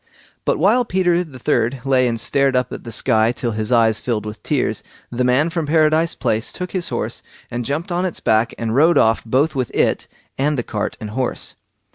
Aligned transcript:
But 0.45 0.57
while 0.57 0.83
Peter 0.83 1.23
the 1.23 1.37
third 1.37 1.81
lay 1.85 2.07
and 2.07 2.19
stared 2.19 2.55
up 2.55 2.73
at 2.73 2.85
the 2.85 2.91
sky 2.91 3.31
till 3.31 3.51
his 3.51 3.71
eyes 3.71 4.01
filled 4.01 4.25
with 4.25 4.41
tears, 4.41 4.81
the 5.11 5.23
man 5.23 5.51
from 5.51 5.67
Paradise 5.67 6.15
Place 6.15 6.51
took 6.51 6.71
his 6.71 6.89
horse 6.89 7.21
and 7.51 7.63
jumped 7.63 7.91
on 7.91 8.03
its 8.03 8.19
back 8.19 8.51
and 8.57 8.73
rode 8.73 8.97
off 8.97 9.23
both 9.23 9.53
with 9.53 9.69
it 9.75 10.07
and 10.39 10.57
the 10.57 10.63
cart 10.63 10.97
and 10.99 11.11
horse. 11.11 11.53